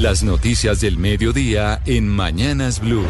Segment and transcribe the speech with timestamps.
[0.00, 3.04] Las noticias del mediodía en Mañanas Blue.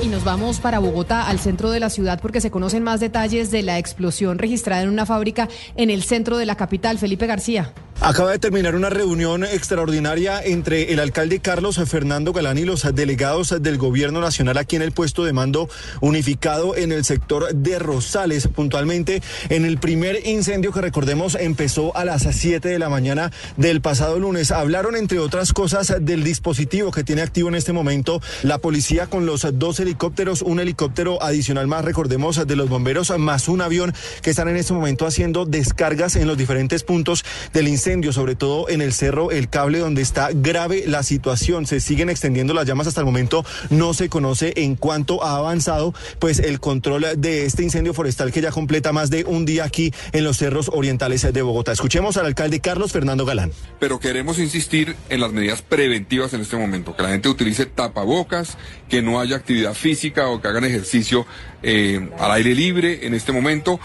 [0.00, 3.50] Y nos vamos para Bogotá, al centro de la ciudad, porque se conocen más detalles
[3.50, 6.98] de la explosión registrada en una fábrica en el centro de la capital.
[6.98, 7.72] Felipe García.
[8.00, 13.60] Acaba de terminar una reunión extraordinaria entre el alcalde Carlos Fernando Galán y los delegados
[13.60, 15.68] del gobierno nacional aquí en el puesto de mando
[16.00, 22.04] unificado en el sector de Rosales, puntualmente en el primer incendio que recordemos empezó a
[22.04, 24.52] las 7 de la mañana del pasado lunes.
[24.52, 29.26] Hablaron entre otras cosas del dispositivo que tiene activo en este momento la policía con
[29.26, 33.92] los dos helicópteros, un helicóptero adicional más, recordemos, de los bomberos, más un avión
[34.22, 38.68] que están en este momento haciendo descargas en los diferentes puntos del incendio sobre todo
[38.68, 41.66] en el cerro El Cable, donde está grave la situación.
[41.66, 43.46] Se siguen extendiendo las llamas hasta el momento.
[43.70, 48.42] No se conoce en cuánto ha avanzado pues el control de este incendio forestal que
[48.42, 51.72] ya completa más de un día aquí en los cerros orientales de Bogotá.
[51.72, 53.52] Escuchemos al alcalde Carlos Fernando Galán.
[53.80, 58.58] Pero queremos insistir en las medidas preventivas en este momento, que la gente utilice tapabocas,
[58.90, 61.24] que no haya actividad física o que hagan ejercicio
[61.62, 63.80] eh, al aire libre en este momento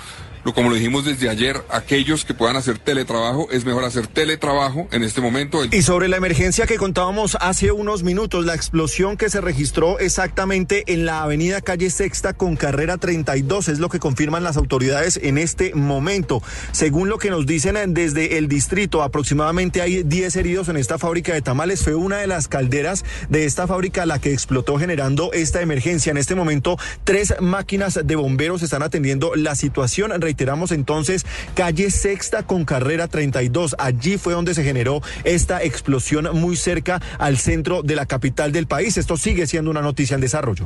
[0.52, 5.04] como lo dijimos desde ayer, aquellos que puedan hacer teletrabajo, es mejor hacer teletrabajo en
[5.04, 5.64] este momento.
[5.72, 10.84] Y sobre la emergencia que contábamos hace unos minutos, la explosión que se registró exactamente
[10.88, 15.38] en la avenida calle Sexta con carrera 32, es lo que confirman las autoridades en
[15.38, 16.42] este momento.
[16.72, 21.34] Según lo que nos dicen desde el distrito, aproximadamente hay 10 heridos en esta fábrica
[21.34, 21.84] de tamales.
[21.84, 26.12] Fue una de las calderas de esta fábrica la que explotó generando esta emergencia.
[26.12, 32.42] En este momento, tres máquinas de bomberos están atendiendo la situación reiteramos entonces, calle Sexta
[32.42, 33.76] con carrera 32.
[33.78, 38.66] Allí fue donde se generó esta explosión muy cerca al centro de la capital del
[38.66, 38.98] país.
[38.98, 40.66] Esto sigue siendo una noticia en desarrollo.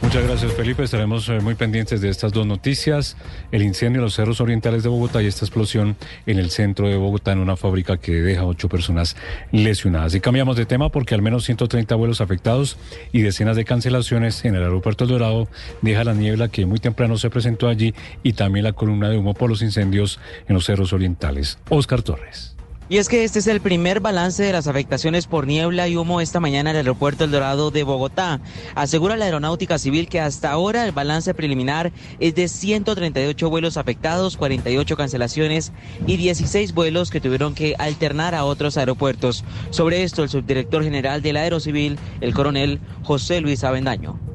[0.00, 0.84] Muchas gracias, Felipe.
[0.84, 3.16] Estaremos eh, muy pendientes de estas dos noticias.
[3.50, 6.96] El incendio en los cerros orientales de Bogotá y esta explosión en el centro de
[6.96, 9.16] Bogotá en una fábrica que deja ocho personas
[9.50, 10.14] lesionadas.
[10.14, 12.76] Y cambiamos de tema porque al menos 130 vuelos afectados
[13.10, 15.48] y decenas de cancelaciones en el aeropuerto El Dorado
[15.82, 19.34] deja la niebla que muy temprano se presentó allí y también la columna de humo
[19.34, 21.58] por los incendios en los cerros orientales.
[21.68, 22.58] Oscar Torres.
[22.90, 26.22] Y es que este es el primer balance de las afectaciones por niebla y humo
[26.22, 28.40] esta mañana en el aeropuerto El Dorado de Bogotá.
[28.74, 34.38] Asegura la Aeronáutica Civil que hasta ahora el balance preliminar es de 138 vuelos afectados,
[34.38, 35.72] 48 cancelaciones
[36.06, 39.44] y 16 vuelos que tuvieron que alternar a otros aeropuertos.
[39.68, 44.27] Sobre esto, el subdirector general de la Aerocivil, el coronel José Luis Avendaño.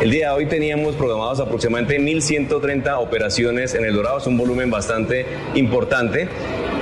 [0.00, 4.70] El día de hoy teníamos programados aproximadamente 1.130 operaciones en el Dorado, es un volumen
[4.70, 6.28] bastante importante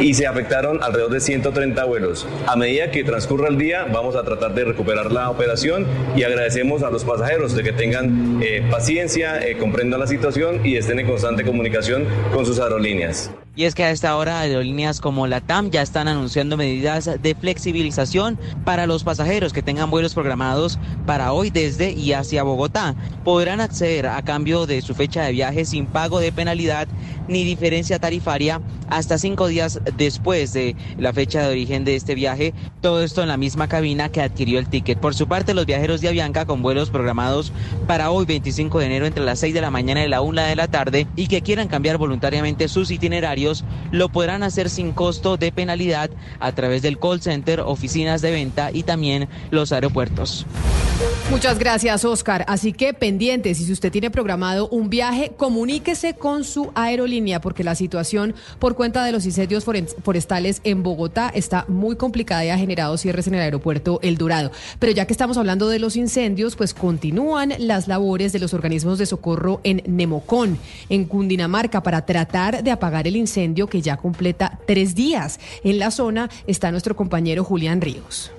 [0.01, 2.27] y se afectaron alrededor de 130 vuelos.
[2.47, 6.83] A medida que transcurra el día vamos a tratar de recuperar la operación y agradecemos
[6.83, 11.07] a los pasajeros de que tengan eh, paciencia, eh, comprendan la situación y estén en
[11.07, 13.31] constante comunicación con sus aerolíneas.
[13.57, 17.35] Y es que a esta hora aerolíneas como la TAM ya están anunciando medidas de
[17.37, 22.97] flexibilización para los pasajeros que tengan vuelos programados para hoy desde y hacia Bogotá.
[23.23, 26.89] Podrán acceder a cambio de su fecha de viaje sin pago de penalidad
[27.29, 32.55] ni diferencia tarifaria hasta cinco días después de la fecha de origen de este viaje.
[32.81, 34.99] Todo esto en la misma cabina que adquirió el ticket.
[34.99, 37.53] Por su parte, los viajeros de Avianca con vuelos programados
[37.87, 40.57] para hoy 25 de enero entre las 6 de la mañana y la 1 de
[40.57, 43.44] la tarde y que quieran cambiar voluntariamente sus itinerarios
[43.91, 46.11] lo podrán hacer sin costo de penalidad
[46.41, 50.47] a través del call center, oficinas de venta y también los aeropuertos.
[51.31, 52.45] Muchas gracias, Oscar.
[52.49, 57.75] Así que pendientes, si usted tiene programado un viaje, comuníquese con su aerolínea porque la
[57.75, 62.99] situación por cuenta de los incendios forestales en Bogotá está muy complicada y ha generado
[62.99, 64.53] cierres en el aeropuerto El Dorado.
[64.79, 68.99] Pero ya que estamos hablando de los incendios, pues continúan las labores de los organismos
[68.99, 70.59] de socorro en Nemocón,
[70.91, 75.41] en Cundinamarca, para tratar de apagar el incendio que ya completa tres días.
[75.65, 78.31] En la zona está nuestro compañero Julián Ríos.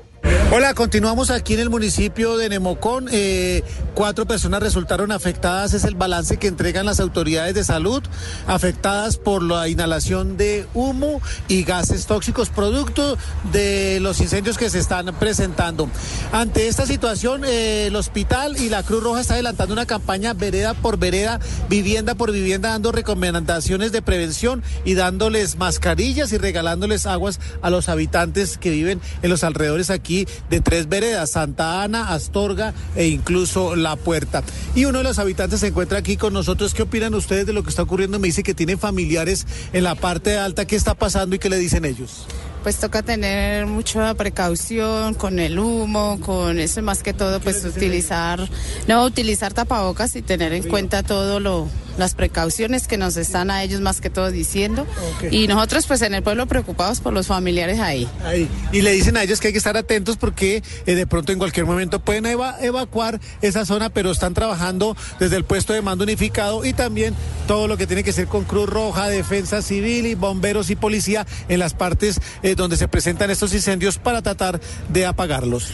[0.52, 3.10] Hola, continuamos aquí en el municipio de Nemocón.
[3.12, 3.62] Eh,
[3.94, 8.02] cuatro personas resultaron afectadas, es el balance que entregan las autoridades de salud,
[8.48, 13.18] afectadas por la inhalación de humo y gases tóxicos, producto
[13.52, 15.90] de los incendios que se están presentando.
[16.32, 20.74] Ante esta situación, eh, el hospital y la Cruz Roja está adelantando una campaña vereda
[20.74, 27.42] por vereda, vivienda por vivienda, dando recomendaciones de prevención y dándoles mascarillas y regalándoles aguas
[27.62, 30.15] a los habitantes que viven en los alrededores aquí
[30.50, 34.44] de tres veredas, Santa Ana, Astorga e incluso La Puerta.
[34.74, 36.74] Y uno de los habitantes se encuentra aquí con nosotros.
[36.74, 38.20] ¿Qué opinan ustedes de lo que está ocurriendo?
[38.20, 40.66] Me dice que tienen familiares en la parte alta.
[40.66, 42.26] ¿Qué está pasando y qué le dicen ellos?
[42.66, 48.50] pues toca tener mucha precaución con el humo, con eso más que todo, pues utilizar,
[48.88, 53.64] no, utilizar tapabocas y tener en cuenta todo lo, las precauciones que nos están a
[53.64, 54.86] ellos más que todo diciendo.
[55.32, 58.08] Y nosotros pues en el pueblo preocupados por los familiares ahí.
[58.26, 58.48] ahí.
[58.72, 61.40] Y le dicen a ellos que hay que estar atentos porque eh, de pronto en
[61.40, 66.04] cualquier momento pueden eva- evacuar esa zona, pero están trabajando desde el puesto de mando
[66.04, 67.16] unificado y también
[67.48, 71.26] todo lo que tiene que ser con Cruz Roja, Defensa Civil y bomberos y policía
[71.48, 74.60] en las partes eh, donde se presentan estos incendios para tratar
[74.90, 75.70] de apagarlos.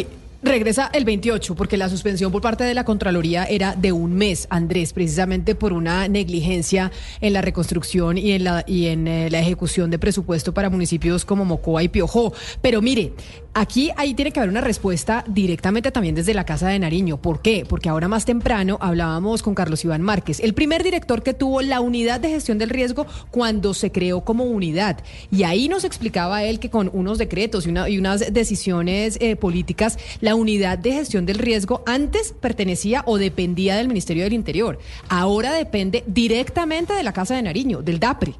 [0.44, 4.46] Regresa el 28 porque la suspensión por parte de la Contraloría era de un mes,
[4.50, 6.92] Andrés, precisamente por una negligencia
[7.22, 11.24] en la reconstrucción y en la, y en, eh, la ejecución de presupuesto para municipios
[11.24, 12.34] como Mocoa y Piojó.
[12.60, 13.14] Pero mire,
[13.54, 17.16] aquí ahí tiene que haber una respuesta directamente también desde la Casa de Nariño.
[17.22, 17.64] ¿Por qué?
[17.66, 21.80] Porque ahora más temprano hablábamos con Carlos Iván Márquez, el primer director que tuvo la
[21.80, 24.98] unidad de gestión del riesgo cuando se creó como unidad.
[25.30, 29.36] Y ahí nos explicaba él que con unos decretos y, una- y unas decisiones eh,
[29.36, 34.78] políticas, la unidad de gestión del riesgo antes pertenecía o dependía del Ministerio del Interior.
[35.08, 38.34] Ahora depende directamente de la Casa de Nariño, del DAPRE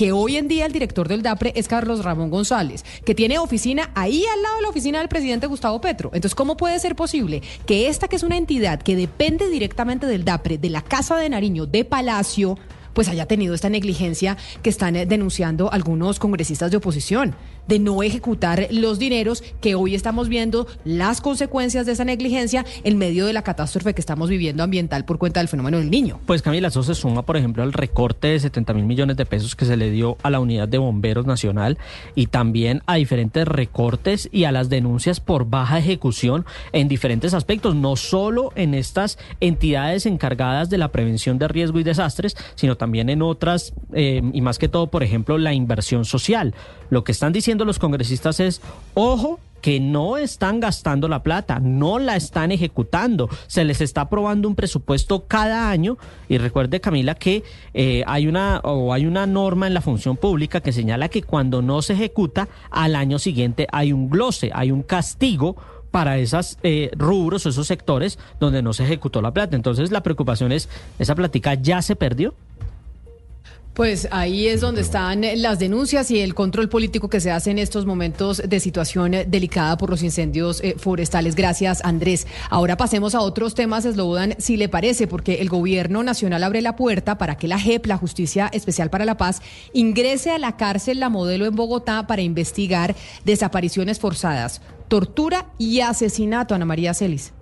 [0.00, 3.90] que hoy en día el director del DAPRE es Carlos Ramón González, que tiene oficina
[3.94, 6.08] ahí al lado de la oficina del presidente Gustavo Petro.
[6.14, 10.24] Entonces, ¿cómo puede ser posible que esta, que es una entidad que depende directamente del
[10.24, 12.56] DAPRE, de la Casa de Nariño, de Palacio,
[12.94, 17.34] pues haya tenido esta negligencia que están eh, denunciando algunos congresistas de oposición,
[17.68, 22.98] de no ejecutar los dineros que hoy estamos viendo las consecuencias de esa negligencia en
[22.98, 26.20] medio de la catástrofe que estamos viviendo ambiental por cuenta del fenómeno del niño?
[26.26, 29.54] Pues Camila, eso se suma, por ejemplo, al recorte de 70 mil millones de pesos
[29.56, 31.78] que se le dio a la unidad de bomberos nacional
[32.14, 37.74] y también a diferentes recortes y a las denuncias por baja ejecución en diferentes aspectos,
[37.74, 43.08] no solo en estas entidades encargadas de la prevención de riesgo y desastres, sino también
[43.08, 46.54] en otras eh, y más que todo, por ejemplo, la inversión social.
[46.90, 48.60] Lo que están diciendo los congresistas es,
[48.94, 54.48] ojo, que no están gastando la plata, no la están ejecutando, se les está aprobando
[54.48, 55.98] un presupuesto cada año
[56.28, 60.60] y recuerde Camila que eh, hay una o hay una norma en la función pública
[60.60, 64.82] que señala que cuando no se ejecuta al año siguiente hay un glose, hay un
[64.82, 65.56] castigo
[65.90, 69.56] para esos eh, rubros o esos sectores donde no se ejecutó la plata.
[69.56, 72.34] Entonces la preocupación es, ¿esa plática ya se perdió?
[73.74, 77.58] Pues ahí es donde están las denuncias y el control político que se hace en
[77.58, 81.36] estos momentos de situación delicada por los incendios eh, forestales.
[81.36, 82.26] Gracias, Andrés.
[82.50, 86.74] Ahora pasemos a otros temas, Slobodan, si le parece, porque el gobierno nacional abre la
[86.74, 89.40] puerta para que la JEP, la Justicia Especial para la Paz,
[89.72, 96.56] ingrese a la cárcel La Modelo en Bogotá para investigar desapariciones forzadas, tortura y asesinato.
[96.56, 97.32] Ana María Celis.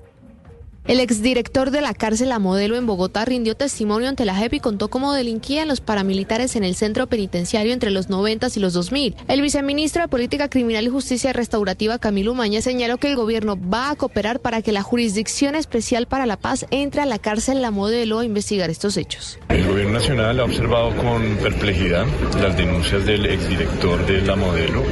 [0.88, 4.60] El exdirector de la cárcel La Modelo en Bogotá rindió testimonio ante la JEP y
[4.60, 9.14] contó cómo delinquían los paramilitares en el centro penitenciario entre los 90 y los 2000.
[9.28, 13.90] El viceministro de Política Criminal y Justicia Restaurativa, Camilo Umaña, señaló que el gobierno va
[13.90, 17.70] a cooperar para que la Jurisdicción Especial para la Paz entre a la cárcel La
[17.70, 19.38] Modelo a investigar estos hechos.
[19.50, 22.06] El gobierno nacional ha observado con perplejidad
[22.40, 24.82] las denuncias del exdirector de La Modelo,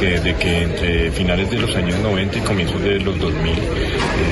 [0.00, 3.62] que desde que entre finales de los años 90 y comienzos de los 2000 eh,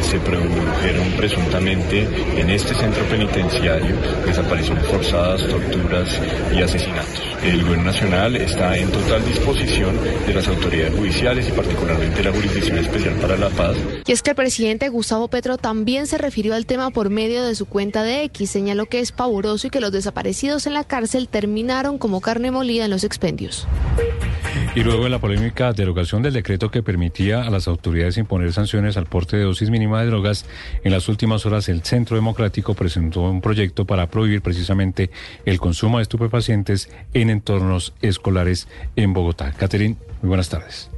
[0.03, 6.21] se produjeron presuntamente en este centro penitenciario desapariciones forzadas, torturas
[6.55, 7.23] y asesinatos.
[7.43, 12.79] El gobierno nacional está en total disposición de las autoridades judiciales y particularmente la Jurisdicción
[12.79, 13.77] Especial para la Paz.
[14.07, 17.55] Y es que el presidente Gustavo Petro también se refirió al tema por medio de
[17.55, 21.29] su cuenta de X, señaló que es pavoroso y que los desaparecidos en la cárcel
[21.29, 23.67] terminaron como carne molida en los expendios.
[24.75, 28.97] Y luego de la polémica derogación del decreto que permitía a las autoridades imponer sanciones
[28.97, 30.47] al porte de dosis mínima de drogas,
[30.83, 35.11] en las últimas horas el Centro Democrático presentó un proyecto para prohibir precisamente
[35.45, 38.67] el consumo de estupefacientes en entornos escolares
[38.97, 39.53] en Bogotá.
[39.53, 40.91] Catherine, muy buenas tardes.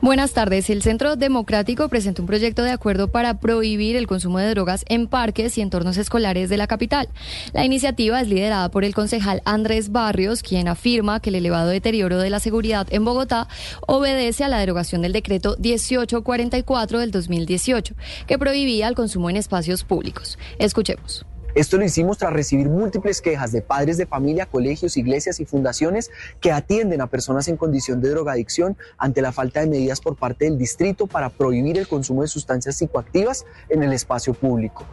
[0.00, 0.70] Buenas tardes.
[0.70, 5.06] El Centro Democrático presentó un proyecto de acuerdo para prohibir el consumo de drogas en
[5.06, 7.08] parques y entornos escolares de la capital.
[7.52, 12.18] La iniciativa es liderada por el concejal Andrés Barrios, quien afirma que el elevado deterioro
[12.18, 13.48] de la seguridad en Bogotá
[13.86, 17.94] obedece a la derogación del decreto 1844 del 2018,
[18.26, 20.38] que prohibía el consumo en espacios públicos.
[20.58, 21.24] Escuchemos.
[21.54, 26.10] Esto lo hicimos tras recibir múltiples quejas de padres de familia, colegios, iglesias y fundaciones
[26.40, 30.46] que atienden a personas en condición de drogadicción ante la falta de medidas por parte
[30.46, 34.84] del distrito para prohibir el consumo de sustancias psicoactivas en el espacio público.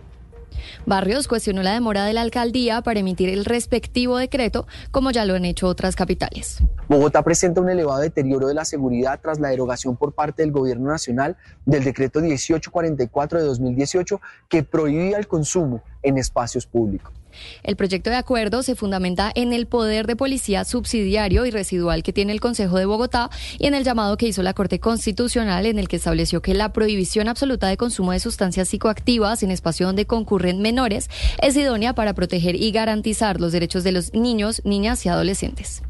[0.85, 5.35] Barrios cuestionó la demora de la alcaldía para emitir el respectivo decreto, como ya lo
[5.35, 6.63] han hecho otras capitales.
[6.87, 10.89] Bogotá presenta un elevado deterioro de la seguridad tras la derogación por parte del Gobierno
[10.89, 17.20] Nacional del decreto 1844 de 2018 que prohibía el consumo en espacios públicos.
[17.63, 22.13] El proyecto de acuerdo se fundamenta en el poder de policía subsidiario y residual que
[22.13, 25.79] tiene el Consejo de Bogotá y en el llamado que hizo la Corte Constitucional en
[25.79, 30.05] el que estableció que la prohibición absoluta de consumo de sustancias psicoactivas en espacio donde
[30.05, 31.09] concurren menores
[31.41, 35.83] es idónea para proteger y garantizar los derechos de los niños, niñas y adolescentes.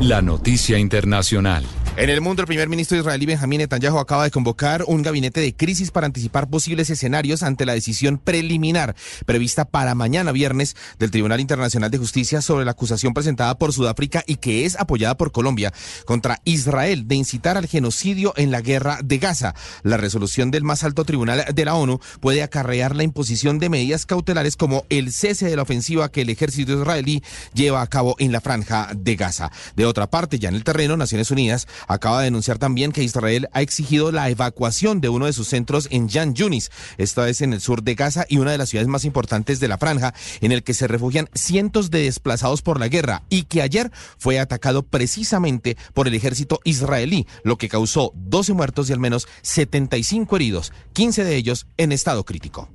[0.00, 1.64] La noticia internacional.
[1.94, 5.54] En el mundo, el primer ministro israelí Benjamín Netanyahu acaba de convocar un gabinete de
[5.54, 11.40] crisis para anticipar posibles escenarios ante la decisión preliminar prevista para mañana viernes del Tribunal
[11.40, 15.70] Internacional de Justicia sobre la acusación presentada por Sudáfrica y que es apoyada por Colombia
[16.06, 19.54] contra Israel de incitar al genocidio en la guerra de Gaza.
[19.82, 24.06] La resolución del más alto tribunal de la ONU puede acarrear la imposición de medidas
[24.06, 28.32] cautelares como el cese de la ofensiva que el ejército israelí lleva a cabo en
[28.32, 29.52] la franja de Gaza.
[29.76, 33.48] De otra parte, ya en el terreno, Naciones Unidas acaba de denunciar también que Israel
[33.52, 37.52] ha exigido la evacuación de uno de sus centros en Jan Yunis, esta vez en
[37.52, 40.52] el sur de Gaza y una de las ciudades más importantes de la franja, en
[40.52, 44.82] el que se refugian cientos de desplazados por la guerra y que ayer fue atacado
[44.82, 50.72] precisamente por el ejército israelí, lo que causó 12 muertos y al menos 75 heridos,
[50.92, 52.68] 15 de ellos en estado crítico.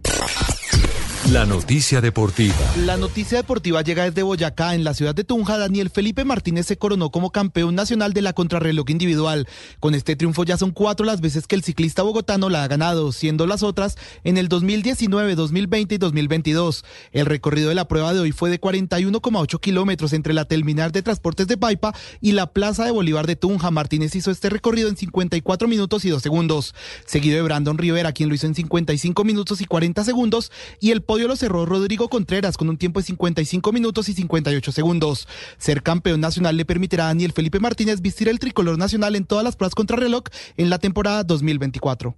[1.33, 2.55] La noticia deportiva.
[2.85, 4.75] La noticia deportiva llega desde Boyacá.
[4.75, 8.31] En la ciudad de Tunja, Daniel Felipe Martínez se coronó como campeón nacional de la
[8.31, 9.45] contrarreloj individual.
[9.81, 13.11] Con este triunfo ya son cuatro las veces que el ciclista bogotano la ha ganado,
[13.11, 16.85] siendo las otras en el 2019, 2020 y 2022.
[17.11, 21.01] El recorrido de la prueba de hoy fue de 41,8 kilómetros entre la terminal de
[21.01, 23.69] transportes de Paipa y la plaza de Bolívar de Tunja.
[23.69, 26.73] Martínez hizo este recorrido en 54 minutos y 2 segundos,
[27.05, 31.01] seguido de Brandon Rivera, quien lo hizo en 55 minutos y 40 segundos, y el
[31.25, 35.27] lo cerró Rodrigo Contreras con un tiempo de 55 minutos y 58 segundos.
[35.57, 39.45] Ser campeón nacional le permitirá a Daniel Felipe Martínez vestir el tricolor nacional en todas
[39.45, 40.23] las pruebas contrarreloj
[40.57, 42.15] en la temporada 2024.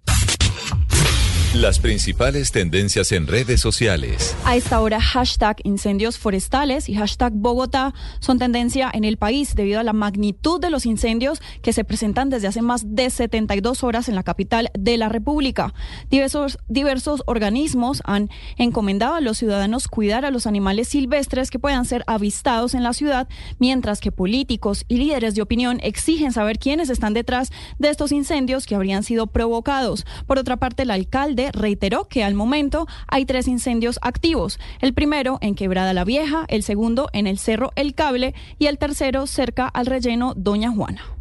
[1.55, 4.37] Las principales tendencias en redes sociales.
[4.45, 9.79] A esta hora, hashtag incendios forestales y hashtag Bogotá son tendencia en el país debido
[9.79, 14.09] a la magnitud de los incendios que se presentan desde hace más de 72 horas
[14.09, 15.73] en la capital de la República.
[16.11, 21.85] Diversos, diversos organismos han encomendado a los ciudadanos cuidar a los animales silvestres que puedan
[21.85, 23.27] ser avistados en la ciudad,
[23.57, 28.67] mientras que políticos y líderes de opinión exigen saber quiénes están detrás de estos incendios
[28.67, 30.05] que habrían sido provocados.
[30.27, 30.91] Por otra parte, el
[31.51, 34.59] reiteró que al momento hay tres incendios activos.
[34.81, 38.77] El primero en Quebrada la Vieja, el segundo en el Cerro El Cable y el
[38.77, 41.18] tercero cerca al relleno Doña Juana.